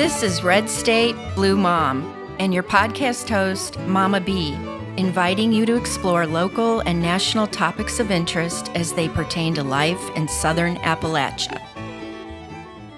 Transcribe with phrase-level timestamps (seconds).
[0.00, 4.54] This is Red State Blue Mom and your podcast host, Mama B,
[4.96, 10.00] inviting you to explore local and national topics of interest as they pertain to life
[10.16, 11.60] in Southern Appalachia.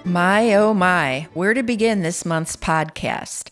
[0.05, 3.49] My oh my, where to begin this month's podcast?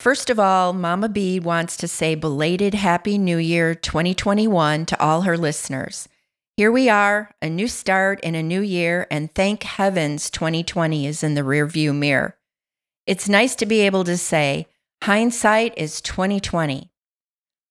[0.00, 5.20] First of all, Mama B wants to say belated Happy New Year 2021 to all
[5.20, 6.08] her listeners.
[6.56, 11.22] Here we are, a new start in a new year, and thank heavens 2020 is
[11.22, 12.38] in the rearview mirror.
[13.06, 14.66] It's nice to be able to say,
[15.02, 16.90] hindsight is 2020.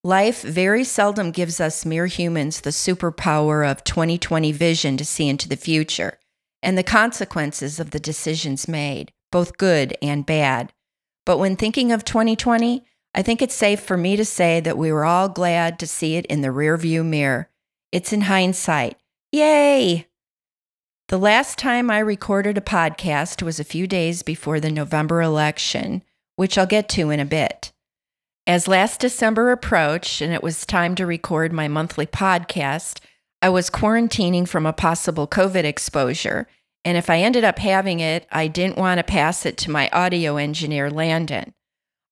[0.04, 5.50] Life very seldom gives us mere humans the superpower of 2020 vision to see into
[5.50, 6.20] the future
[6.62, 10.72] and the consequences of the decisions made, both good and bad.
[11.26, 14.92] But when thinking of 2020, I think it's safe for me to say that we
[14.92, 17.50] were all glad to see it in the rearview mirror.
[17.92, 18.98] It's in hindsight.
[19.32, 20.08] Yay!
[21.10, 26.02] The last time I recorded a podcast was a few days before the November election,
[26.38, 27.74] which I'll get to in a bit.
[28.48, 33.02] As last December approached and it was time to record my monthly podcast,
[33.42, 36.48] I was quarantining from a possible COVID exposure.
[36.86, 39.90] And if I ended up having it, I didn't want to pass it to my
[39.90, 41.54] audio engineer, Landon.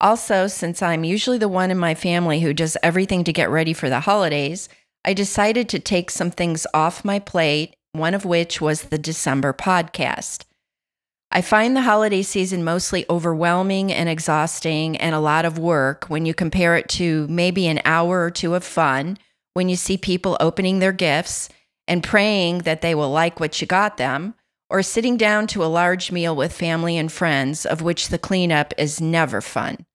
[0.02, 3.72] Also, since I'm usually the one in my family who does everything to get ready
[3.72, 4.68] for the holidays,
[5.06, 9.54] I decided to take some things off my plate one of which was the December
[9.54, 10.46] podcast.
[11.32, 16.26] I find the holiday season mostly overwhelming and exhausting and a lot of work when
[16.26, 19.18] you compare it to maybe an hour or two of fun
[19.54, 21.50] when you see people opening their gifts
[21.88, 24.34] and praying that they will like what you got them,
[24.70, 28.74] or sitting down to a large meal with family and friends, of which the cleanup
[28.78, 29.86] is never fun.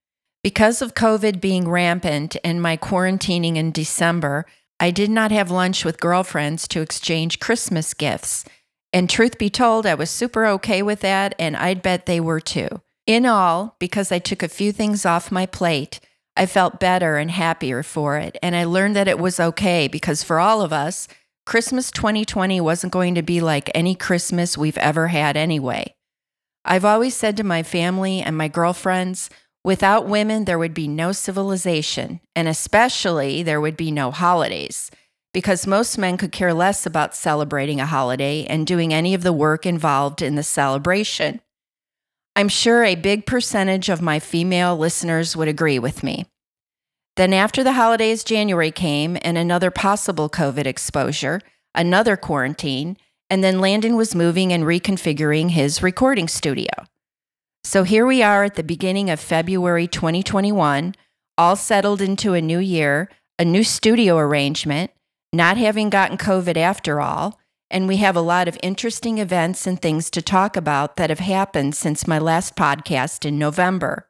[0.42, 4.44] Because of COVID being rampant and my quarantining in December,
[4.78, 8.44] I did not have lunch with girlfriends to exchange Christmas gifts.
[8.92, 12.41] And truth be told, I was super okay with that, and I'd bet they were
[12.41, 12.68] too.
[13.06, 16.01] In all, because I took a few things off my plate,
[16.36, 18.36] I felt better and happier for it.
[18.42, 21.08] And I learned that it was okay because for all of us,
[21.46, 25.95] Christmas 2020 wasn't going to be like any Christmas we've ever had anyway.
[26.64, 29.30] I've always said to my family and my girlfriends,
[29.66, 34.92] Without women, there would be no civilization, and especially there would be no holidays,
[35.34, 39.32] because most men could care less about celebrating a holiday and doing any of the
[39.32, 41.40] work involved in the celebration.
[42.36, 46.27] I'm sure a big percentage of my female listeners would agree with me.
[47.16, 51.40] Then, after the holidays, January came and another possible COVID exposure,
[51.74, 52.98] another quarantine,
[53.28, 56.70] and then Landon was moving and reconfiguring his recording studio.
[57.66, 60.94] So here we are at the beginning of February 2021,
[61.36, 63.10] all settled into a new year,
[63.40, 64.92] a new studio arrangement,
[65.32, 67.40] not having gotten COVID after all.
[67.68, 71.18] And we have a lot of interesting events and things to talk about that have
[71.18, 74.08] happened since my last podcast in November.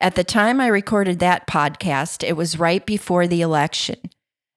[0.00, 3.98] At the time I recorded that podcast, it was right before the election.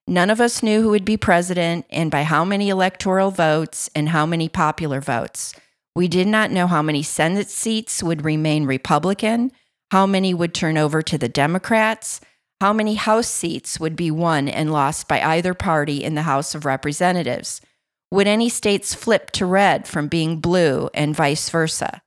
[0.06, 4.10] None of us knew who would be president and by how many electoral votes and
[4.10, 5.56] how many popular votes.
[5.94, 9.52] We did not know how many Senate seats would remain Republican,
[9.90, 12.20] how many would turn over to the Democrats,
[12.62, 16.54] how many House seats would be won and lost by either party in the House
[16.54, 17.60] of Representatives.
[18.10, 22.02] Would any states flip to red from being blue and vice versa?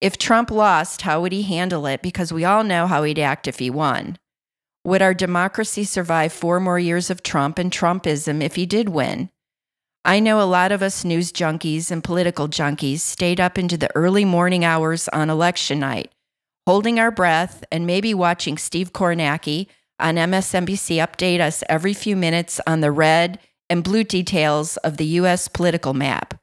[0.00, 2.02] If Trump lost, how would he handle it?
[2.02, 4.18] Because we all know how he'd act if he won.
[4.84, 9.30] Would our democracy survive four more years of Trump and Trumpism if he did win?
[10.04, 13.94] I know a lot of us news junkies and political junkies stayed up into the
[13.94, 16.10] early morning hours on election night,
[16.66, 19.68] holding our breath and maybe watching Steve Kornacki
[20.00, 23.38] on MSNBC update us every few minutes on the red
[23.70, 25.46] and blue details of the U.S.
[25.46, 26.34] political map.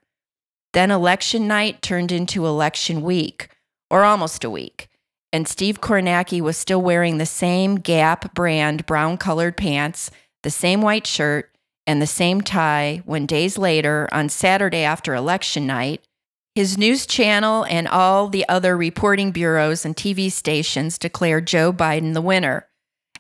[0.72, 3.50] Then election night turned into election week,
[3.90, 4.88] or almost a week,
[5.34, 10.12] and Steve Kornacki was still wearing the same Gap brand brown colored pants,
[10.44, 11.52] the same white shirt,
[11.90, 16.04] and the same tie when days later, on Saturday after election night,
[16.54, 22.14] his news channel and all the other reporting bureaus and TV stations declared Joe Biden
[22.14, 22.68] the winner.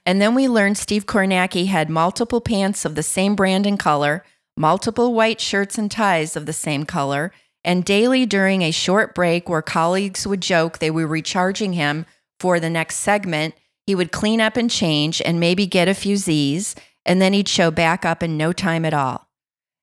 [0.06, 4.24] And then we learned Steve Kornacki had multiple pants of the same brand and color,
[4.56, 7.32] multiple white shirts and ties of the same color,
[7.64, 12.06] and daily during a short break where colleagues would joke they were recharging him
[12.40, 13.56] for the next segment,
[13.88, 16.76] he would clean up and change and maybe get a few Z's
[17.10, 19.28] and then he'd show back up in no time at all.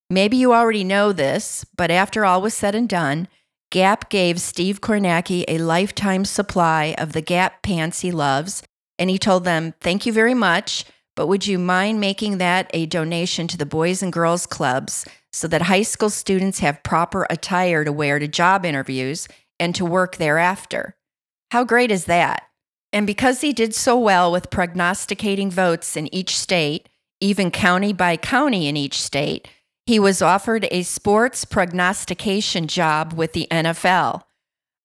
[0.08, 3.26] Maybe you already know this, but after all was said and done,
[3.72, 8.62] Gap gave Steve Kornacki a lifetime supply of the Gap pants he loves,
[8.96, 10.84] and he told them, Thank you very much,
[11.16, 15.48] but would you mind making that a donation to the Boys and Girls Clubs so
[15.48, 19.26] that high school students have proper attire to wear to job interviews
[19.58, 20.94] and to work thereafter?
[21.50, 22.44] How great is that?
[22.92, 26.88] And because he did so well with prognosticating votes in each state,
[27.20, 29.48] even county by county in each state,
[29.86, 34.22] he was offered a sports prognostication job with the NFL.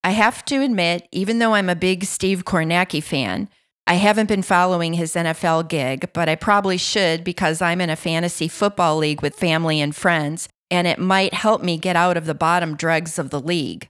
[0.04, 3.50] I have to admit, even though I'm a big Steve Kornacki fan,
[3.88, 7.96] I haven't been following his NFL gig, but I probably should because I'm in a
[7.96, 12.26] fantasy football league with family and friends, and it might help me get out of
[12.26, 13.90] the bottom dregs of the league.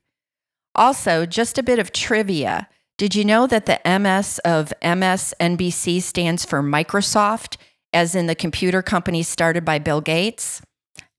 [0.75, 2.67] Also, just a bit of trivia.
[2.97, 7.57] Did you know that the MS of MSNBC stands for Microsoft,
[7.93, 10.61] as in the computer company started by Bill Gates?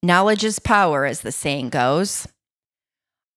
[0.02, 2.26] Knowledge is power, as the saying goes.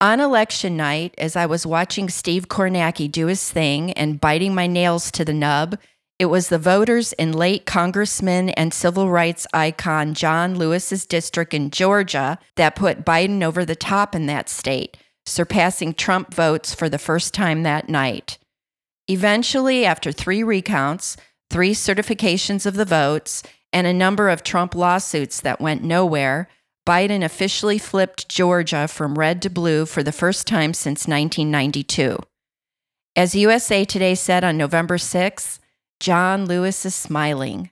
[0.02, 4.68] On election night, as I was watching Steve Kornacki do his thing and biting my
[4.68, 5.78] nails to the nub,
[6.18, 11.72] it was the voters in late Congressman and civil rights icon John Lewis's district in
[11.72, 16.98] Georgia that put Biden over the top in that state, surpassing Trump votes for the
[16.98, 18.38] first time that night.
[19.08, 21.18] Eventually, after three recounts,
[21.50, 26.48] three certifications of the votes, and a number of Trump lawsuits that went nowhere,
[26.88, 32.18] Biden officially flipped Georgia from red to blue for the first time since 1992.
[33.16, 35.60] As USA Today said on November 6,
[36.00, 37.72] John Lewis is smiling.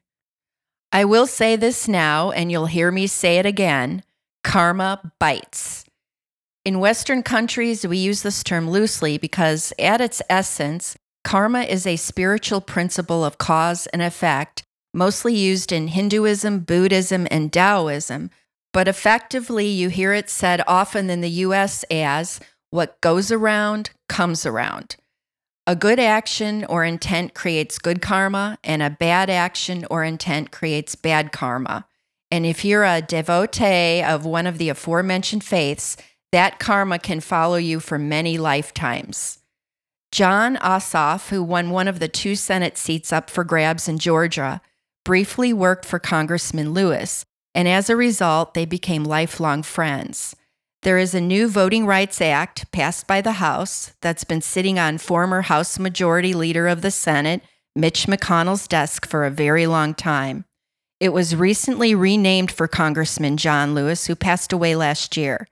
[0.92, 4.04] I will say this now, and you'll hear me say it again
[4.44, 5.86] karma bites.
[6.66, 11.96] In Western countries, we use this term loosely because, at its essence, karma is a
[11.96, 18.30] spiritual principle of cause and effect, mostly used in Hinduism, Buddhism, and Taoism
[18.74, 22.40] but effectively, you hear it said often in the US as
[22.72, 24.98] what goes around comes around.
[25.66, 30.96] A good action or intent creates good karma, and a bad action or intent creates
[30.96, 31.86] bad karma.
[32.32, 35.96] And if you're a devotee of one of the aforementioned faiths,
[36.32, 39.38] that karma can follow you for many lifetimes.
[40.14, 44.62] Jon Ossoff, who won one of the two Senate seats up for grabs in Georgia,
[45.04, 47.26] briefly worked for Congressman Lewis
[47.56, 50.36] and as a result, they became lifelong friends.
[50.82, 54.98] There is a new Voting Rights Act passed by the House that's been sitting on
[54.98, 57.42] former House Majority Leader of the Senate,
[57.76, 60.46] Mitch McConnell's desk for a very long time.
[61.00, 65.48] It was recently renamed for Congressman John Lewis, who passed away last year.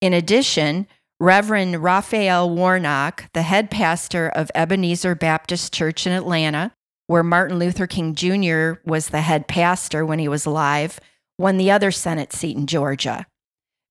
[0.00, 0.86] In addition,
[1.18, 6.72] Reverend Raphael Warnock, the head pastor of Ebenezer Baptist Church in Atlanta,
[7.06, 8.80] where Martin Luther King Jr.
[8.84, 11.00] was the head pastor when he was alive,
[11.38, 13.24] won the other Senate seat in Georgia.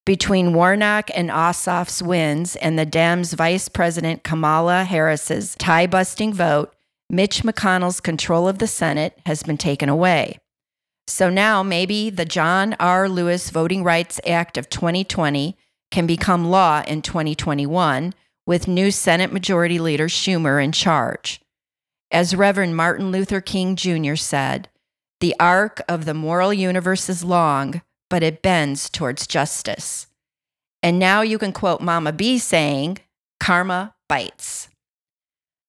[0.06, 6.76] Between Warnock and Ossoff's wins and the Dems Vice President Kamala Harris's tie busting vote,
[7.10, 10.38] Mitch McConnell's control of the Senate has been taken away.
[11.08, 13.10] So now maybe the John R.
[13.10, 15.58] Lewis Voting Rights Act of 2020
[15.92, 18.14] can become law in 2021
[18.46, 21.42] with new Senate Majority Leader Schumer in charge.
[22.12, 24.16] As Reverend Martin Luther King Jr.
[24.16, 24.70] said,
[25.20, 30.08] the arc of the moral universe is long, but it bends towards justice.
[30.84, 33.00] And now you can quote Mama B saying,
[33.40, 34.70] Karma bites.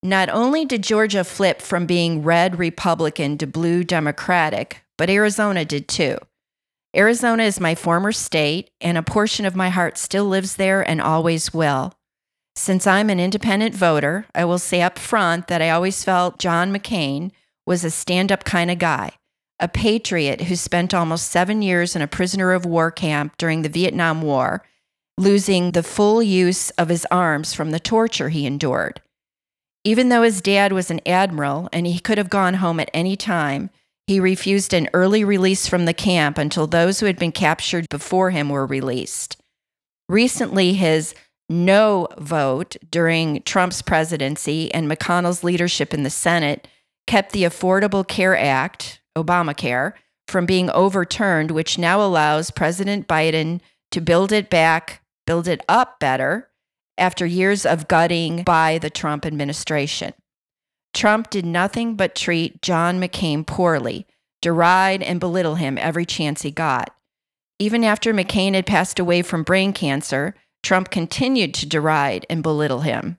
[0.02, 5.88] Not only did Georgia flip from being red Republican to blue Democratic, but Arizona did
[5.88, 6.18] too.
[6.96, 11.00] Arizona is my former state, and a portion of my heart still lives there and
[11.00, 11.92] always will.
[12.54, 16.72] Since I'm an independent voter, I will say up front that I always felt John
[16.72, 17.32] McCain
[17.66, 19.12] was a stand up kind of guy
[19.58, 23.68] a patriot who spent almost seven years in a prisoner of war camp during the
[23.68, 24.62] Vietnam War,
[25.16, 29.00] losing the full use of his arms from the torture he endured.
[29.82, 33.16] Even though his dad was an admiral and he could have gone home at any
[33.16, 33.70] time,
[34.06, 38.30] he refused an early release from the camp until those who had been captured before
[38.30, 39.36] him were released.
[40.08, 41.14] Recently, his
[41.48, 46.68] no vote during Trump's presidency and McConnell's leadership in the Senate
[47.06, 49.92] kept the Affordable Care Act, Obamacare
[50.28, 53.60] from being overturned, which now allows President Biden
[53.92, 56.48] to build it back, build it up better
[56.98, 60.12] after years of gutting by the Trump administration.
[60.96, 64.06] Trump did nothing but treat John McCain poorly,
[64.40, 66.96] deride and belittle him every chance he got.
[67.58, 72.80] Even after McCain had passed away from brain cancer, Trump continued to deride and belittle
[72.80, 73.18] him.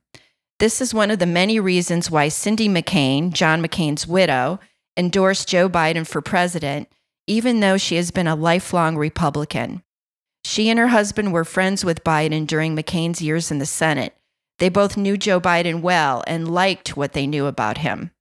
[0.58, 4.60] This is one of the many reasons why Cindy McCain, John McCain's widow,
[4.98, 6.90] endorsed Joe Biden for president,
[7.28, 9.84] even though she has been a lifelong Republican.
[10.44, 14.17] She and her husband were friends with Biden during McCain's years in the Senate.
[14.60, 18.12] They both knew Joe Biden well and liked what they knew about him.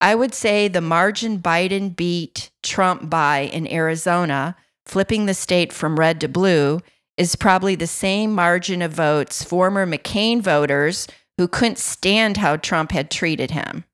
[0.00, 5.98] I would say the margin Biden beat Trump by in Arizona, flipping the state from
[5.98, 6.80] red to blue,
[7.16, 11.06] is probably the same margin of votes former McCain voters
[11.38, 13.84] who couldn't stand how Trump had treated him.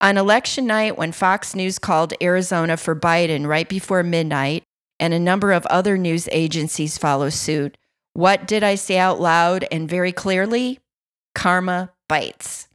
[0.00, 4.64] On election night, when Fox News called Arizona for Biden right before midnight,
[4.98, 7.78] and a number of other news agencies follow suit,
[8.14, 10.80] what did I say out loud and very clearly?
[11.34, 12.68] Karma bites.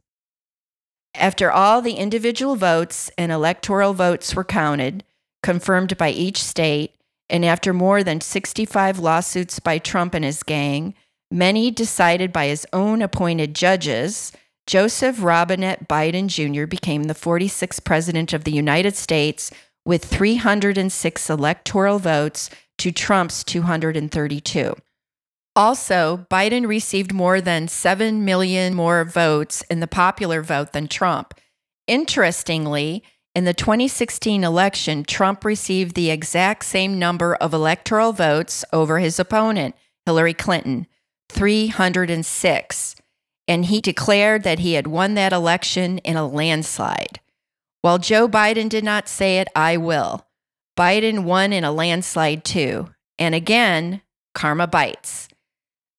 [1.14, 5.04] After all the individual votes and electoral votes were counted,
[5.42, 6.94] confirmed by each state,
[7.30, 10.94] and after more than 65 lawsuits by Trump and his gang,
[11.30, 14.32] many decided by his own appointed judges,
[14.66, 16.66] Joseph Robinette Biden Jr.
[16.66, 19.50] became the 46th president of the United States
[19.84, 24.74] with 306 electoral votes to Trump's 232.
[25.58, 31.34] Also, Biden received more than 7 million more votes in the popular vote than Trump.
[31.88, 33.02] Interestingly,
[33.34, 39.18] in the 2016 election, Trump received the exact same number of electoral votes over his
[39.18, 39.74] opponent,
[40.06, 40.86] Hillary Clinton,
[41.28, 42.94] 306,
[43.48, 47.18] and he declared that he had won that election in a landslide.
[47.82, 50.24] While Joe Biden did not say it, I will.
[50.78, 52.90] Biden won in a landslide too.
[53.18, 54.02] And again,
[54.34, 55.28] karma bites.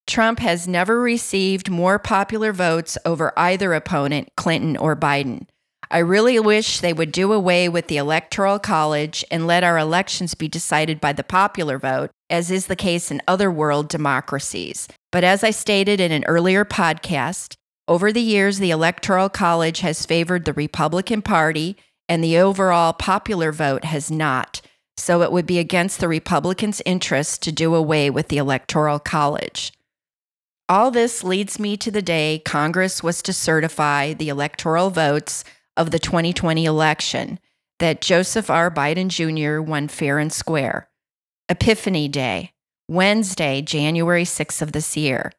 [0.10, 5.46] Trump has never received more popular votes over either opponent, Clinton or Biden.
[5.92, 10.34] I really wish they would do away with the Electoral College and let our elections
[10.34, 14.88] be decided by the popular vote, as is the case in other world democracies.
[15.12, 17.54] But as I stated in an earlier podcast,
[17.88, 23.52] over the years, the Electoral College has favored the Republican Party, and the overall popular
[23.52, 24.62] vote has not.
[24.98, 29.72] So it would be against the Republicans' interest to do away with the Electoral College.
[30.70, 35.44] All this leads me to the day Congress was to certify the electoral votes
[35.76, 37.40] of the 2020 election
[37.80, 38.70] that Joseph R.
[38.70, 39.62] Biden Jr.
[39.62, 40.88] won fair and square.
[41.50, 42.52] Epiphany Day,
[42.88, 45.32] Wednesday, January 6th of this year.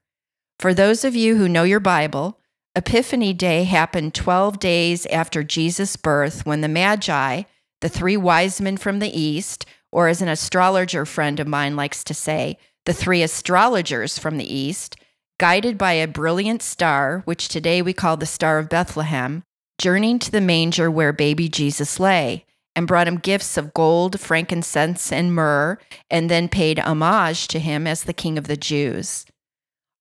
[0.59, 2.41] For those of you who know your Bible,
[2.75, 7.43] Epiphany Day happened 12 days after Jesus' birth when the Magi,
[7.81, 12.03] the three wise men from the East, or as an astrologer friend of mine likes
[12.03, 14.97] to say, the three astrologers from the East,
[15.41, 19.43] guided by a brilliant star, which today we call the Star of Bethlehem,
[19.79, 22.45] journeyed to the manger where baby Jesus lay,
[22.77, 25.79] and brought him gifts of gold, frankincense, and myrrh,
[26.11, 29.25] and then paid homage to him as the King of the Jews.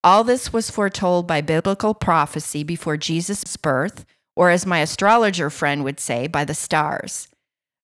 [0.04, 4.06] All this was foretold by biblical prophecy before Jesus' birth,
[4.36, 7.30] or as my astrologer friend would say, by the stars.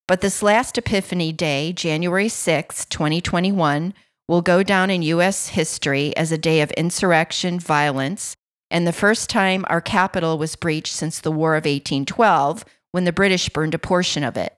[0.09, 3.93] But this last Epiphany Day, January 6, 2021,
[4.27, 5.49] will go down in U.S.
[5.49, 8.35] history as a day of insurrection, violence,
[8.71, 13.13] and the first time our capital was breached since the War of 1812, when the
[13.13, 14.55] British burned a portion of it.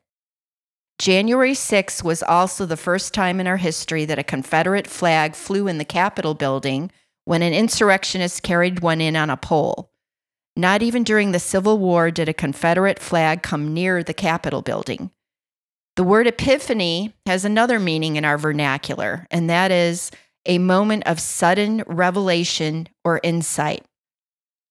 [1.00, 5.67] January 6 was also the first time in our history that a Confederate flag flew
[5.67, 6.91] in the Capitol building
[7.25, 9.91] when an insurrectionist carried one in on a pole.
[10.55, 15.12] Not even during the Civil War did a Confederate flag come near the Capitol building.
[15.97, 20.11] The word epiphany has another meaning in our vernacular, and that is
[20.45, 23.83] a moment of sudden revelation or insight.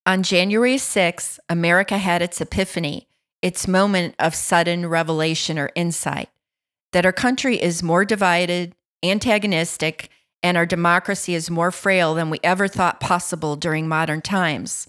[0.06, 3.08] On January 6, America had its epiphany,
[3.42, 6.28] its moment of sudden revelation or insight
[6.92, 10.08] that our country is more divided, antagonistic,
[10.44, 14.88] and our democracy is more frail than we ever thought possible during modern times.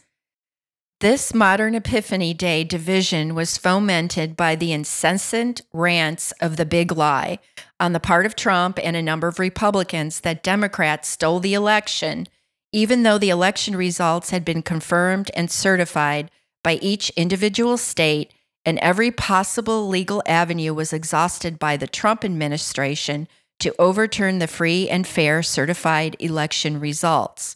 [1.00, 7.38] This modern Epiphany Day division was fomented by the incessant rants of the big lie
[7.80, 12.28] on the part of Trump and a number of Republicans that Democrats stole the election
[12.72, 16.30] even though the election results had been confirmed and certified
[16.64, 18.34] by each individual state
[18.66, 23.28] and every possible legal avenue was exhausted by the Trump administration
[23.60, 27.56] to overturn the free and fair certified election results.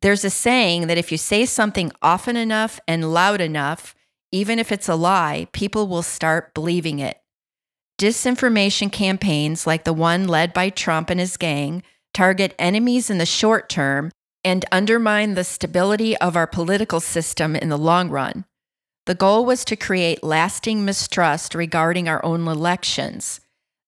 [0.00, 3.94] There's a saying that if you say something often enough and loud enough,
[4.30, 7.20] even if it's a lie, people will start believing it.
[7.98, 11.82] Disinformation campaigns like the one led by Trump and his gang
[12.14, 14.10] target enemies in the short term
[14.44, 18.44] and undermine the stability of our political system in the long run.
[19.06, 23.40] The goal was to create lasting mistrust regarding our own elections.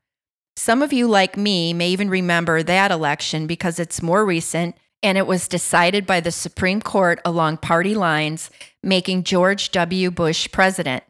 [0.57, 5.19] Some of you, like me, may even remember that election because it's more recent and
[5.19, 8.51] it was decided by the Supreme Court along party lines,
[8.83, 10.11] making George W.
[10.11, 11.03] Bush president.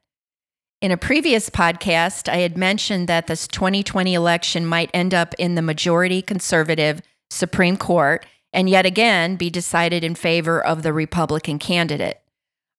[0.81, 5.55] In a previous podcast, I had mentioned that this 2020 election might end up in
[5.55, 11.59] the majority conservative Supreme Court and yet again be decided in favor of the Republican
[11.59, 12.21] candidate.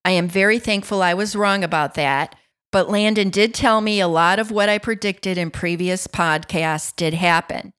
[0.06, 2.36] I am very thankful I was wrong about that,
[2.72, 7.14] but Landon did tell me a lot of what I predicted in previous podcasts did
[7.14, 7.72] happen.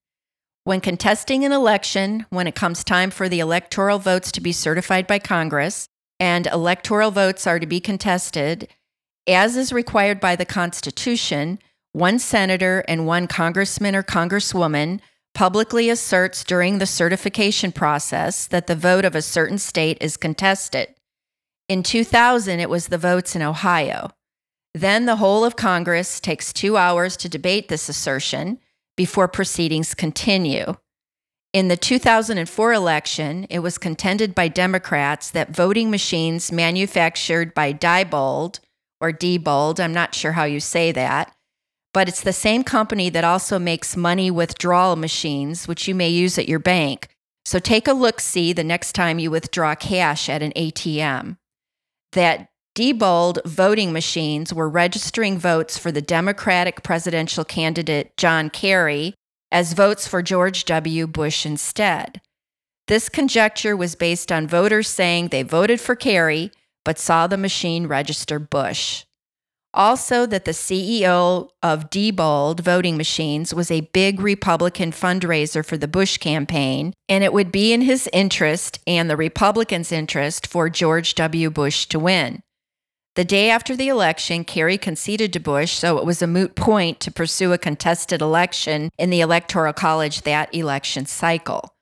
[0.65, 5.07] When contesting an election, when it comes time for the electoral votes to be certified
[5.07, 8.69] by Congress, and electoral votes are to be contested,
[9.27, 11.59] as is required by the Constitution,
[11.93, 15.01] one senator and one congressman or congresswoman
[15.35, 20.95] publicly asserts during the certification process that the vote of a certain state is contested.
[21.69, 24.11] In 2000, it was the votes in Ohio.
[24.75, 28.59] Then the whole of Congress takes two hours to debate this assertion
[28.97, 30.75] before proceedings continue.
[31.53, 38.59] In the 2004 election, it was contended by Democrats that voting machines manufactured by Diebold
[39.01, 41.34] or Diebold, I'm not sure how you say that,
[41.95, 46.37] but it's the same company that also makes money withdrawal machines, which you may use
[46.37, 47.09] at your bank.
[47.47, 51.39] So take a look see the next time you withdraw cash at an ATM.
[52.13, 59.15] That Diebold voting machines were registering votes for the Democratic presidential candidate John Kerry
[59.53, 61.07] as votes for George W.
[61.07, 62.21] Bush instead.
[62.89, 66.51] This conjecture was based on voters saying they voted for Kerry
[66.85, 69.05] but saw the machine register Bush.
[69.75, 75.89] Also, that the CEO of Diebold voting machines was a big Republican fundraiser for the
[75.89, 81.17] Bush campaign, and it would be in his interest and the Republicans' interest for George
[81.17, 81.51] W.
[81.51, 82.41] Bush to win.
[83.17, 87.01] The day after the election, Kerry conceded to Bush, so it was a moot point
[87.01, 91.75] to pursue a contested election in the Electoral College that election cycle.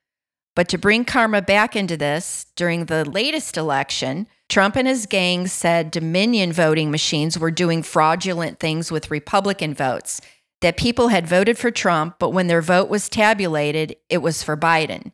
[0.55, 5.46] But to bring karma back into this, during the latest election, Trump and his gang
[5.46, 10.20] said Dominion voting machines were doing fraudulent things with Republican votes,
[10.60, 14.54] that people had voted for Trump, but when their vote was tabulated, it was for
[14.54, 15.12] Biden.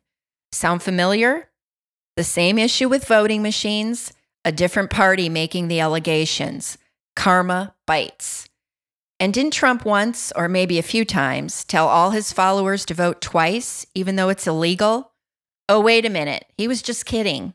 [0.51, 1.51] Sound familiar?
[2.17, 4.13] The same issue with voting machines
[4.45, 6.77] a different party making the allegations.
[7.15, 8.49] Karma bites.
[9.21, 13.21] And didn't Trump once, or maybe a few times, tell all his followers to vote
[13.21, 15.13] twice, even though it's illegal?
[15.69, 16.45] Oh, wait a minute.
[16.57, 17.55] He was just kidding.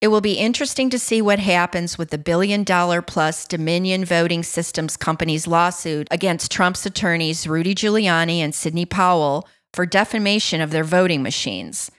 [0.00, 4.44] It will be interesting to see what happens with the billion dollar plus Dominion Voting
[4.44, 10.84] Systems Company's lawsuit against Trump's attorneys Rudy Giuliani and Sidney Powell for defamation of their
[10.84, 11.90] voting machines.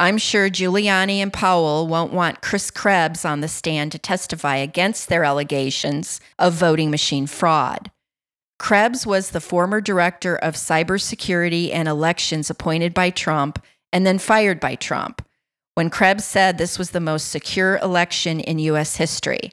[0.00, 5.08] I'm sure Giuliani and Powell won't want Chris Krebs on the stand to testify against
[5.08, 7.92] their allegations of voting machine fraud.
[8.58, 14.58] Krebs was the former director of cybersecurity and elections appointed by Trump and then fired
[14.58, 15.22] by Trump
[15.74, 18.96] when Krebs said this was the most secure election in U.S.
[18.96, 19.52] history.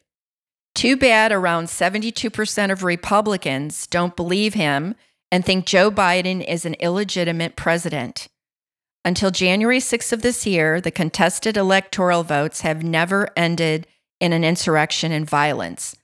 [0.73, 4.95] Too bad around 72% of Republicans don't believe him
[5.31, 8.27] and think Joe Biden is an illegitimate president.
[9.03, 13.87] Until January 6th of this year, the contested electoral votes have never ended
[14.19, 15.95] in an insurrection and violence.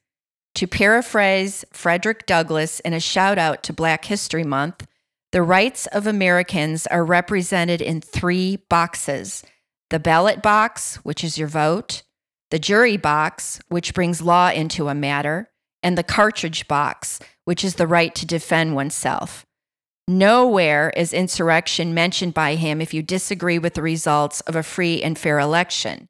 [0.55, 4.87] To paraphrase Frederick Douglass in a shout out to Black History Month,
[5.31, 9.43] the rights of Americans are represented in three boxes
[9.89, 12.03] the ballot box, which is your vote,
[12.51, 15.49] the jury box, which brings law into a matter,
[15.83, 19.45] and the cartridge box, which is the right to defend oneself.
[20.07, 25.03] Nowhere is insurrection mentioned by him if you disagree with the results of a free
[25.03, 26.07] and fair election.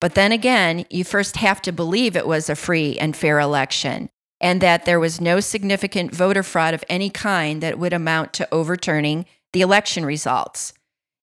[0.00, 4.08] But then again, you first have to believe it was a free and fair election
[4.40, 8.48] and that there was no significant voter fraud of any kind that would amount to
[8.52, 10.74] overturning the election results.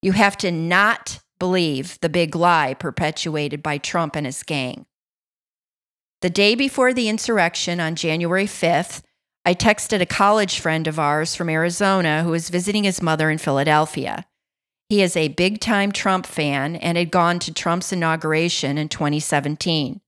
[0.01, 4.85] You have to not believe the big lie perpetuated by Trump and his gang.
[6.21, 9.01] The day before the insurrection on January 5th,
[9.43, 13.39] I texted a college friend of ours from Arizona who was visiting his mother in
[13.39, 14.23] Philadelphia.
[14.87, 19.99] He is a big time Trump fan and had gone to Trump's inauguration in 2017.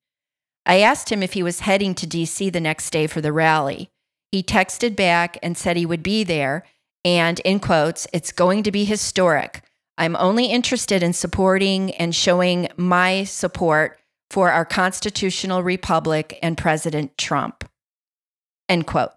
[0.65, 3.89] I asked him if he was heading to DC the next day for the rally.
[4.31, 6.63] He texted back and said he would be there,
[7.03, 9.64] and in quotes, it's going to be historic.
[9.97, 17.17] I'm only interested in supporting and showing my support for our constitutional republic and President
[17.17, 17.69] Trump.
[18.67, 19.11] End quote.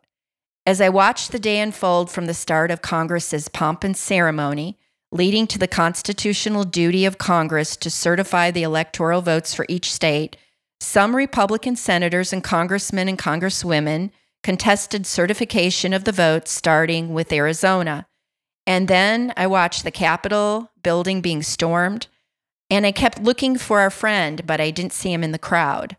[0.67, 4.79] As I watched the day unfold from the start of Congress's pomp and ceremony,
[5.11, 10.37] leading to the constitutional duty of Congress to certify the electoral votes for each state,
[10.81, 14.11] some Republican senators and congressmen and congresswomen
[14.43, 18.07] contested certification of the votes, starting with Arizona.
[18.69, 22.07] And then I watched the Capitol building being stormed,
[22.71, 25.97] and I kept looking for our friend, but I didn't see him in the crowd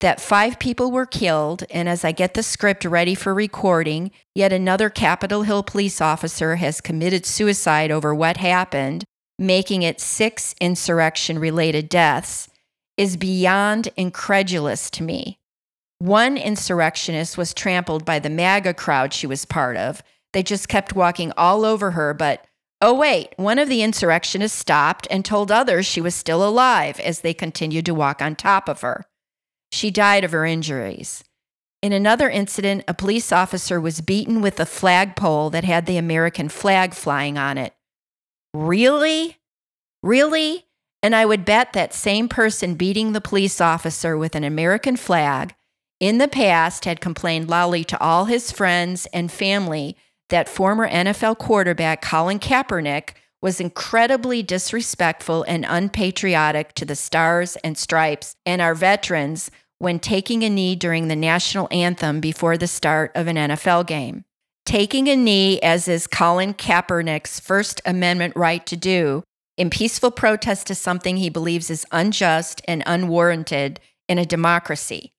[0.00, 4.52] that five people were killed, and as I get the script ready for recording, yet
[4.52, 9.04] another Capitol Hill police officer has committed suicide over what happened,
[9.38, 12.48] making it six insurrection related deaths,
[12.96, 15.38] is beyond incredulous to me.
[15.98, 20.02] One insurrectionist was trampled by the MAGA crowd she was part of.
[20.36, 22.46] They just kept walking all over her, but
[22.82, 27.20] oh, wait, one of the insurrectionists stopped and told others she was still alive as
[27.20, 29.06] they continued to walk on top of her.
[29.72, 31.24] She died of her injuries.
[31.80, 36.50] In another incident, a police officer was beaten with a flagpole that had the American
[36.50, 37.72] flag flying on it.
[38.52, 39.38] Really?
[40.02, 40.66] Really?
[41.02, 45.54] And I would bet that same person beating the police officer with an American flag
[45.98, 49.96] in the past had complained loudly to all his friends and family
[50.30, 53.10] that former NFL quarterback Colin Kaepernick
[53.42, 60.42] was incredibly disrespectful and unpatriotic to the stars and stripes and our veterans when taking
[60.42, 64.24] a knee during the national anthem before the start of an NFL game.
[64.64, 69.22] Taking a knee, as is Colin Kaepernick's First Amendment right to do,
[69.56, 75.12] in peaceful protest to something he believes is unjust and unwarranted in a democracy.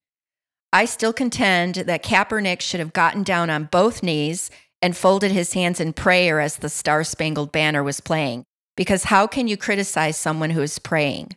[0.74, 5.54] I still contend that Kaepernick should have gotten down on both knees and folded his
[5.54, 8.44] hands in prayer as the Star Spangled Banner was playing.
[8.76, 11.30] Because how can you criticize someone who is praying?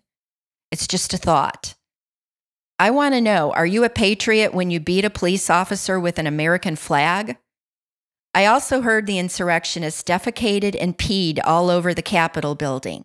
[0.70, 1.74] It's just a thought.
[2.78, 6.18] I want to know are you a patriot when you beat a police officer with
[6.18, 7.36] an American flag?
[8.34, 13.04] I also heard the insurrectionists defecated and peed all over the Capitol building.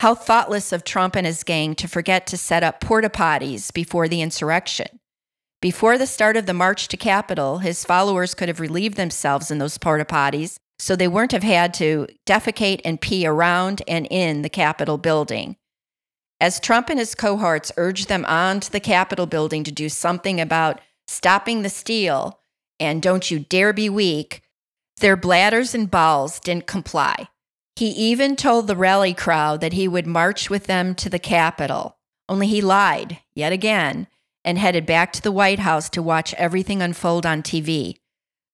[0.00, 4.08] How thoughtless of Trump and his gang to forget to set up porta potties before
[4.08, 5.00] the insurrection.
[5.64, 9.56] Before the start of the march to Capitol, his followers could have relieved themselves in
[9.56, 14.42] those porta potties so they weren't have had to defecate and pee around and in
[14.42, 15.56] the Capitol building.
[16.38, 20.38] As Trump and his cohorts urged them on to the Capitol building to do something
[20.38, 22.40] about stopping the steal
[22.78, 24.42] and don't you dare be weak,
[24.98, 27.28] their bladders and bowels didn't comply.
[27.76, 31.96] He even told the rally crowd that he would march with them to the Capitol,
[32.28, 34.08] only he lied yet again
[34.44, 37.96] and headed back to the White House to watch everything unfold on TV.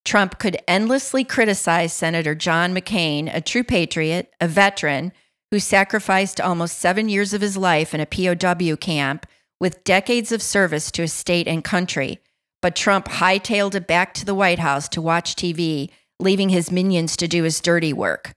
[0.04, 5.12] Trump could endlessly criticize Senator John McCain, a true patriot, a veteran
[5.50, 9.26] who sacrificed almost seven years of his life in a POW camp
[9.60, 12.18] with decades of service to his state and country.
[12.62, 17.16] But Trump hightailed it back to the White House to watch TV, leaving his minions
[17.16, 18.32] to do his dirty work.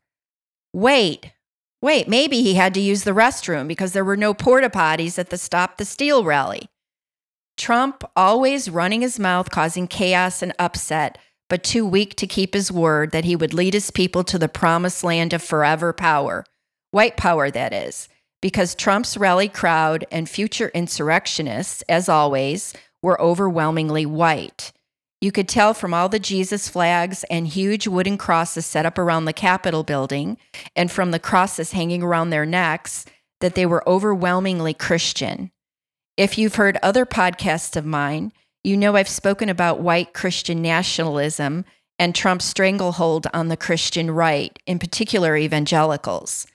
[0.74, 1.32] Wait,
[1.82, 5.30] wait, maybe he had to use the restroom because there were no porta potties at
[5.30, 6.68] the Stop the Steal rally.
[7.58, 11.18] Trump always running his mouth, causing chaos and upset,
[11.50, 14.50] but too weak to keep his word that he would lead his people to the
[14.50, 16.46] promised land of forever power.
[16.92, 18.10] White power, that is,
[18.42, 24.72] because Trump's rally crowd and future insurrectionists, as always, were overwhelmingly white.
[25.22, 29.24] You could tell from all the Jesus flags and huge wooden crosses set up around
[29.24, 30.38] the Capitol building,
[30.76, 33.06] and from the crosses hanging around their necks,
[33.39, 35.52] that they were overwhelmingly Christian.
[36.15, 41.65] If you've heard other podcasts of mine, you know I've spoken about white Christian nationalism
[41.97, 46.45] and Trump's stranglehold on the Christian right, in particular evangelicals.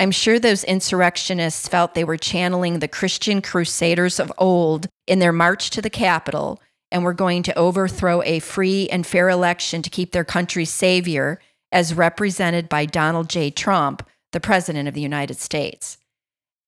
[0.00, 5.32] I'm sure those insurrectionists felt they were channeling the Christian crusaders of old in their
[5.32, 9.90] march to the Capitol and were going to overthrow a free and fair election to
[9.90, 11.40] keep their country's savior,
[11.70, 13.50] as represented by Donald J.
[13.50, 15.98] Trump, the President of the United States.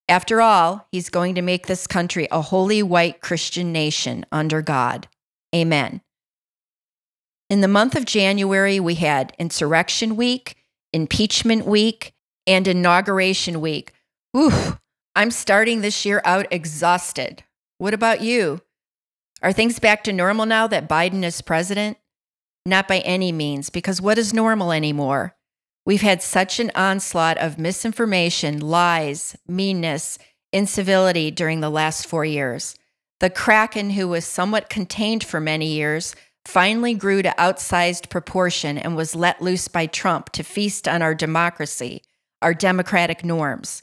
[0.08, 5.06] After all, he's going to make this country a holy white Christian nation under God.
[5.54, 6.00] Amen.
[7.50, 10.56] In the month of January, we had Insurrection Week,
[10.92, 12.14] Impeachment Week,
[12.46, 13.92] and inauguration week.
[14.32, 14.78] Whew,
[15.14, 17.44] I'm starting this year out exhausted.
[17.76, 18.62] What about you?
[19.42, 21.98] Are things back to normal now that Biden is president?
[22.66, 25.36] Not by any means, because what is normal anymore?
[25.88, 30.18] We've had such an onslaught of misinformation, lies, meanness,
[30.52, 32.76] incivility during the last four years.
[33.20, 38.96] The Kraken, who was somewhat contained for many years, finally grew to outsized proportion and
[38.96, 42.02] was let loose by Trump to feast on our democracy,
[42.42, 43.82] our democratic norms.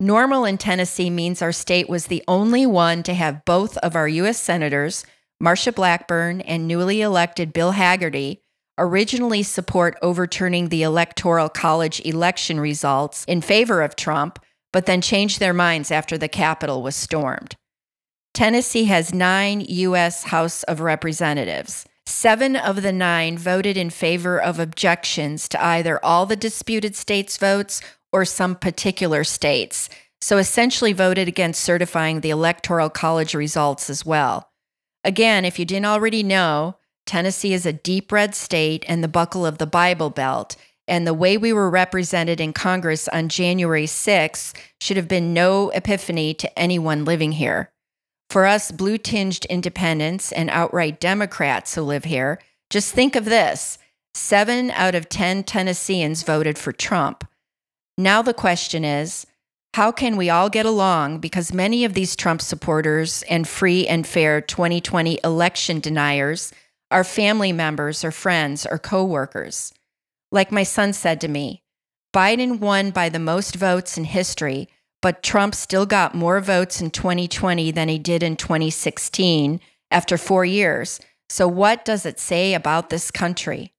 [0.00, 4.08] Normal in Tennessee means our state was the only one to have both of our
[4.08, 4.40] U.S.
[4.40, 5.06] Senators,
[5.40, 8.41] Marsha Blackburn and newly elected Bill Hagerty,
[8.78, 14.38] originally support overturning the Electoral College election results in favor of Trump,
[14.72, 17.56] but then change their minds after the Capitol was stormed.
[18.34, 20.24] Tennessee has nine U.S.
[20.24, 21.84] House of Representatives.
[22.06, 27.36] Seven of the nine voted in favor of objections to either all the disputed states'
[27.36, 27.82] votes
[28.12, 29.88] or some particular states,
[30.20, 34.50] so essentially voted against certifying the Electoral College results as well.
[35.04, 36.76] Again, if you didn't already know,
[37.12, 40.56] Tennessee is a deep red state and the buckle of the Bible Belt,
[40.88, 45.68] and the way we were represented in Congress on January 6th should have been no
[45.74, 47.70] epiphany to anyone living here.
[48.30, 53.76] For us blue tinged independents and outright Democrats who live here, just think of this
[54.14, 57.28] seven out of 10 Tennesseans voted for Trump.
[57.98, 59.26] Now the question is
[59.74, 64.06] how can we all get along because many of these Trump supporters and free and
[64.06, 66.54] fair 2020 election deniers
[66.92, 69.74] are family members or friends or coworkers?
[70.30, 71.62] Like my son said to me,
[72.14, 74.68] Biden won by the most votes in history
[75.02, 80.44] but Trump still got more votes in 2020 than he did in 2016 after four
[80.44, 81.00] years.
[81.28, 83.72] So, what does it say about this country?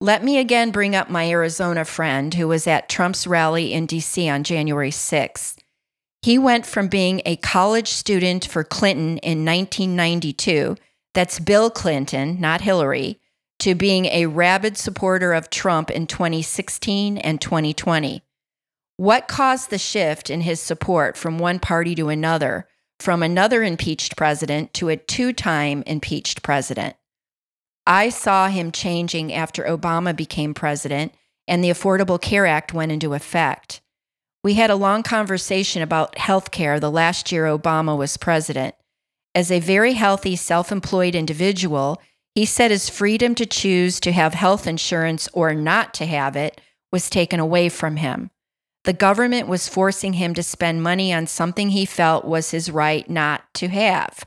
[0.00, 4.32] Let me again bring up my Arizona friend who was at Trump's rally in DC
[4.32, 5.56] on January 6th.
[6.22, 10.76] He went from being a college student for Clinton in 1992,
[11.14, 13.20] that's Bill Clinton, not Hillary,
[13.60, 18.22] to being a rabid supporter of Trump in 2016 and 2020.
[18.96, 22.68] What caused the shift in his support from one party to another,
[22.98, 26.96] from another impeached president to a two time impeached president?
[27.86, 31.12] I saw him changing after Obama became president
[31.48, 33.80] and the Affordable Care Act went into effect.
[34.44, 38.74] We had a long conversation about health care the last year Obama was president.
[39.38, 42.02] As a very healthy, self employed individual,
[42.34, 46.60] he said his freedom to choose to have health insurance or not to have it
[46.90, 48.32] was taken away from him.
[48.82, 53.08] The government was forcing him to spend money on something he felt was his right
[53.08, 54.24] not to have.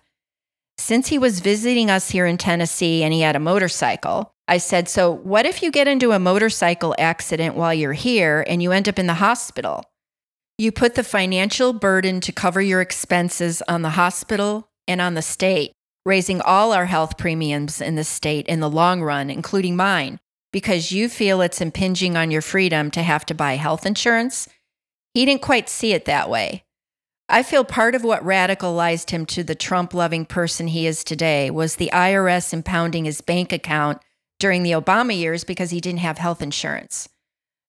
[0.78, 4.88] Since he was visiting us here in Tennessee and he had a motorcycle, I said,
[4.88, 8.88] So, what if you get into a motorcycle accident while you're here and you end
[8.88, 9.84] up in the hospital?
[10.58, 15.22] You put the financial burden to cover your expenses on the hospital and on the
[15.24, 15.72] state,
[16.06, 20.20] raising all our health premiums in the state in the long run, including mine
[20.52, 24.48] because you feel it's impinging on your freedom to have to buy health insurance.
[25.14, 26.64] He didn't quite see it that way.
[27.30, 31.50] I feel part of what radicalized him to the Trump loving person he is today
[31.50, 34.02] was the IRS impounding his bank account
[34.40, 37.08] during the Obama years because he didn't have health insurance.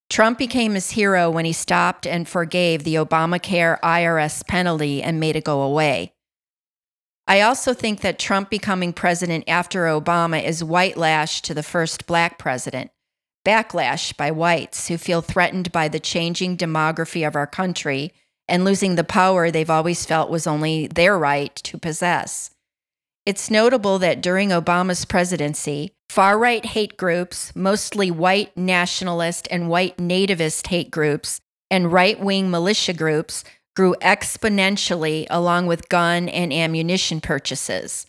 [0.09, 5.37] Trump became his hero when he stopped and forgave the Obamacare IRS penalty and made
[5.37, 6.12] it go away.
[7.27, 12.05] I also think that Trump becoming president after Obama is white lash to the first
[12.05, 12.91] black president,
[13.45, 18.11] backlash by whites who feel threatened by the changing demography of our country
[18.47, 22.51] and losing the power they've always felt was only their right to possess.
[23.25, 29.95] It's notable that during Obama's presidency, far right hate groups, mostly white nationalist and white
[29.95, 31.39] nativist hate groups,
[31.71, 38.05] and right wing militia groups grew exponentially along with gun and ammunition purchases.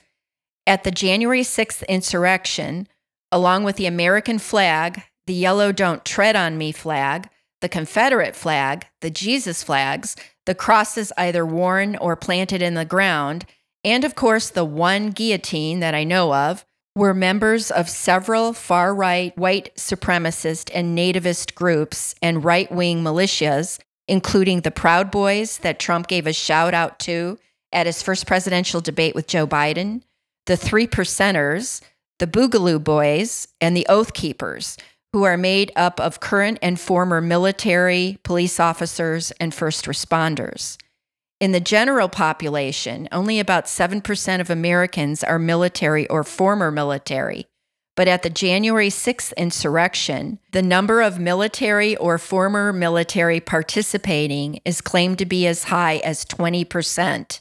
[0.66, 2.88] At the January 6th insurrection,
[3.30, 7.28] along with the American flag, the yellow Don't Tread on Me flag,
[7.60, 13.46] the Confederate flag, the Jesus flags, the crosses either worn or planted in the ground,
[13.82, 18.94] and of course the one guillotine that I know of, were members of several far
[18.94, 25.78] right white supremacist and nativist groups and right wing militias including the Proud Boys that
[25.78, 27.38] Trump gave a shout out to
[27.72, 30.02] at his first presidential debate with Joe Biden,
[30.46, 31.80] the Three Percenters,
[32.18, 34.76] the Boogaloo Boys, and the Oath Keepers,
[35.12, 40.76] who are made up of current and former military, police officers, and first responders.
[41.40, 47.46] In the general population, only about 7% of Americans are military or former military,
[47.96, 54.80] but at the January 6th insurrection, the number of military or former military participating is
[54.80, 57.40] claimed to be as high as 20%.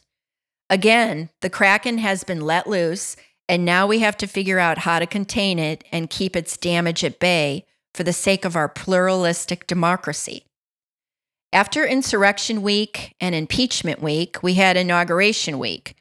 [0.69, 3.15] Again, the Kraken has been let loose,
[3.49, 7.03] and now we have to figure out how to contain it and keep its damage
[7.03, 10.45] at bay for the sake of our pluralistic democracy.
[11.51, 15.95] After Insurrection Week and Impeachment Week, we had Inauguration Week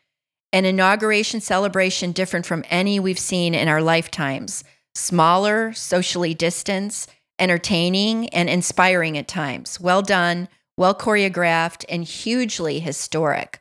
[0.53, 4.65] an inauguration celebration different from any we've seen in our lifetimes.
[4.95, 9.81] Smaller, socially distanced, entertaining, and inspiring at times.
[9.81, 13.61] Well done, well choreographed, and hugely historic.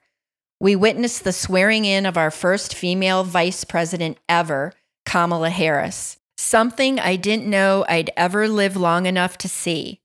[0.59, 4.73] We witnessed the swearing in of our first female vice president ever,
[5.05, 10.01] Kamala Harris, something I didn't know I'd ever live long enough to see.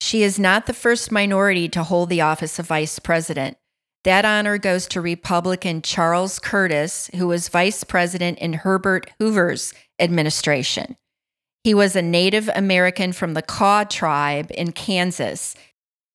[0.00, 3.56] She is not the first minority to hold the office of vice president.
[4.04, 10.96] That honor goes to Republican Charles Curtis, who was vice president in Herbert Hoover's administration.
[11.62, 15.54] He was a Native American from the Kaw tribe in Kansas.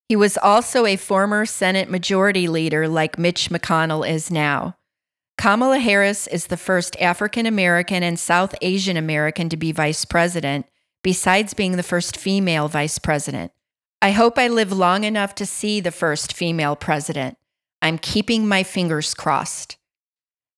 [0.10, 4.76] He was also a former Senate Majority Leader, like Mitch McConnell is now.
[5.38, 10.65] Kamala Harris is the first African American and South Asian American to be vice president,
[11.04, 13.54] besides being the first female vice president.
[14.02, 17.38] I hope I live long enough to see the first female president.
[17.81, 19.77] I'm keeping my fingers crossed.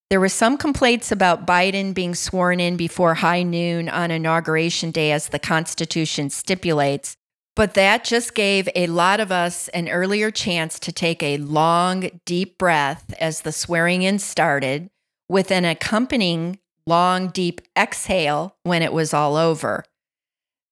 [0.10, 5.12] There were some complaints about Biden being sworn in before high noon on Inauguration Day,
[5.12, 7.16] as the Constitution stipulates,
[7.56, 12.10] but that just gave a lot of us an earlier chance to take a long,
[12.26, 14.90] deep breath as the swearing in started,
[15.28, 19.84] with an accompanying long, deep exhale when it was all over.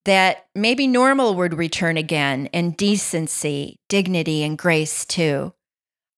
[0.05, 5.53] That maybe normal would return again, and decency, dignity, and grace too.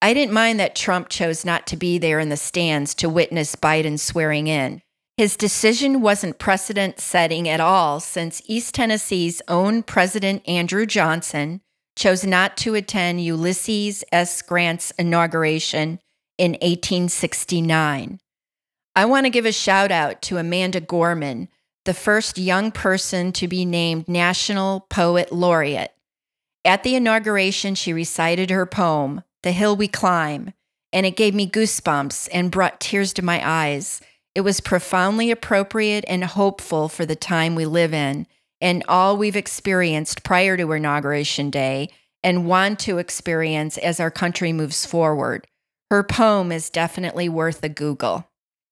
[0.01, 3.55] I didn't mind that Trump chose not to be there in the stands to witness
[3.55, 4.81] Biden swearing in.
[5.17, 11.59] His decision wasn't precedent setting at all since East Tennessee's own President Andrew Johnson
[11.97, 14.41] chose not to attend Ulysses S.
[14.41, 15.99] Grant's inauguration
[16.37, 18.21] in 1869.
[18.95, 21.49] I want to give a shout out to Amanda Gorman,
[21.83, 25.93] the first young person to be named National Poet Laureate.
[26.63, 30.53] At the inauguration, she recited her poem, the Hill We Climb,
[30.91, 34.01] and it gave me goosebumps and brought tears to my eyes.
[34.35, 38.27] It was profoundly appropriate and hopeful for the time we live in
[38.61, 41.89] and all we've experienced prior to Inauguration Day
[42.23, 45.47] and want to experience as our country moves forward.
[45.89, 48.27] Her poem is definitely worth a Google.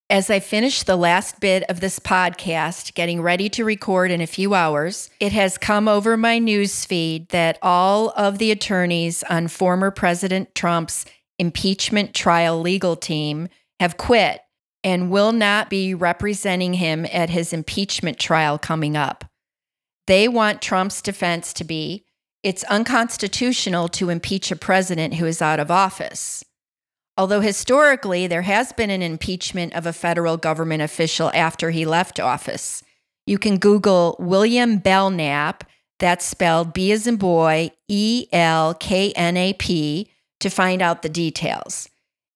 [0.10, 4.28] As I finish the last bit of this podcast, getting ready to record in a
[4.28, 9.50] few hours, it has come over my news feed that all of the attorneys on
[9.50, 11.06] former President Trump's
[11.38, 13.50] impeachment trial legal team
[13.82, 14.40] have quit
[14.82, 19.26] and will not be representing him at his impeachment trial coming up.
[20.06, 22.06] They want Trump's defense to be
[22.44, 26.46] it's unconstitutional to impeach a president who is out of office.
[27.18, 32.20] Although historically there has been an impeachment of a federal government official after he left
[32.20, 32.84] office.
[33.26, 35.64] You can Google William Belknap,
[36.00, 41.02] that's spelled B as in boy, E L K N A P, to find out
[41.02, 41.90] the details.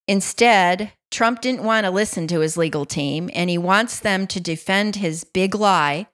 [0.07, 4.39] Instead, Trump didn't want to listen to his legal team, and he wants them to
[4.39, 6.07] defend his big lie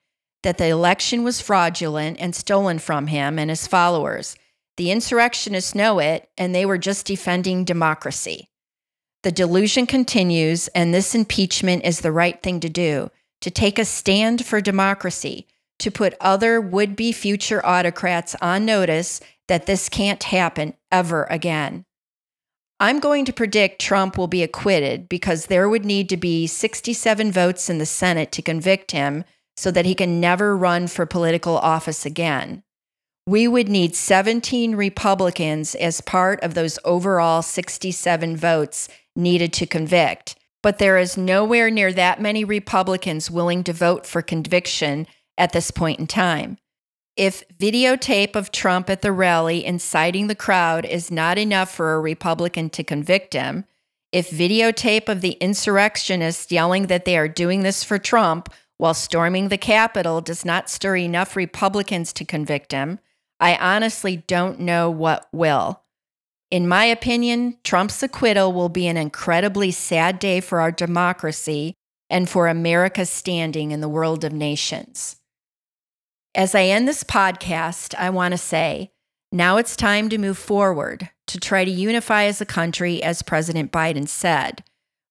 [0.44, 4.36] that the election was fraudulent and stolen from him and his followers.
[4.76, 8.50] The insurrectionists know it, and they were just defending democracy.
[9.28, 13.12] The delusion continues, and this impeachment is the right thing to do
[13.42, 15.48] to take a stand for democracy,
[15.80, 21.84] to put other would be future autocrats on notice that this can't happen ever again.
[22.80, 27.30] I'm going to predict Trump will be acquitted because there would need to be 67
[27.30, 29.26] votes in the Senate to convict him
[29.58, 32.64] so that he can never run for political office again.
[33.28, 38.88] We would need 17 Republicans as part of those overall 67 votes
[39.18, 44.22] needed to convict, but there is nowhere near that many Republicans willing to vote for
[44.22, 45.08] conviction
[45.38, 46.58] at this point in time.
[47.16, 52.00] If videotape of Trump at the rally inciting the crowd is not enough for a
[52.00, 53.66] Republican to convict him,
[54.12, 59.50] if videotape of the insurrectionists yelling that they are doing this for Trump while storming
[59.50, 63.00] the Capitol does not stir enough Republicans to convict him,
[63.40, 65.82] I honestly don't know what will.
[66.50, 71.74] In my opinion, Trump's acquittal will be an incredibly sad day for our democracy
[72.10, 75.18] and for America's standing in the world of nations.
[76.34, 78.92] As I end this podcast, I want to say
[79.30, 83.70] now it's time to move forward to try to unify as a country, as President
[83.70, 84.64] Biden said,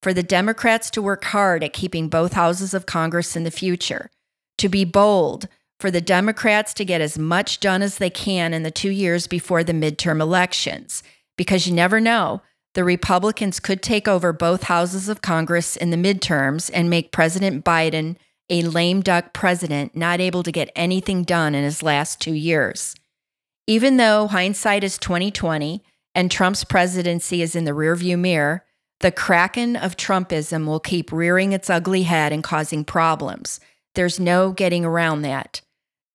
[0.03, 4.09] for the Democrats to work hard at keeping both houses of Congress in the future,
[4.57, 8.63] to be bold, for the Democrats to get as much done as they can in
[8.63, 11.03] the two years before the midterm elections,
[11.37, 12.43] because you never know.
[12.75, 17.65] The Republicans could take over both houses of Congress in the midterms and make President
[17.65, 18.17] Biden
[18.49, 22.95] a lame duck president, not able to get anything done in his last two years.
[23.67, 25.83] Even though hindsight is 2020
[26.15, 28.65] and Trump's presidency is in the rearview mirror,
[29.01, 33.61] the kraken of Trumpism will keep rearing its ugly head and causing problems.
[33.95, 35.61] There's no getting around that.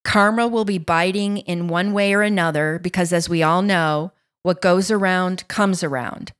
[0.03, 4.13] Karma will be biting in one way or another because, as we all know,
[4.43, 6.31] what goes around comes around.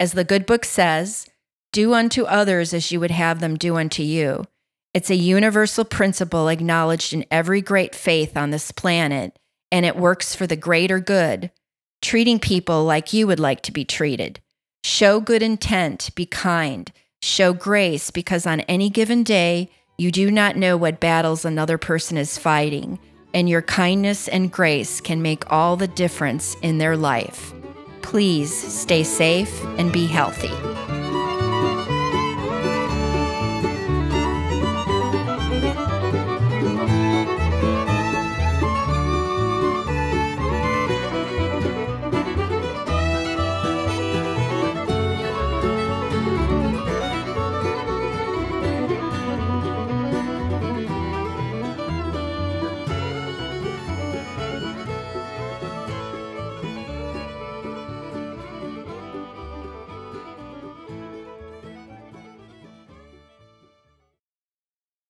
[0.00, 1.28] As the good book says,
[1.72, 4.44] do unto others as you would have them do unto you.
[4.94, 9.38] It's a universal principle acknowledged in every great faith on this planet,
[9.70, 11.50] and it works for the greater good,
[12.00, 14.40] treating people like you would like to be treated.
[14.82, 20.56] Show good intent, be kind, show grace, because on any given day, you do not
[20.56, 22.98] know what battles another person is fighting,
[23.34, 27.52] and your kindness and grace can make all the difference in their life.
[28.02, 30.97] Please stay safe and be healthy.